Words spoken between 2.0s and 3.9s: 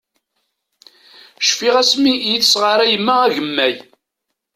i yi-tesɣaṛay yemma agemmay.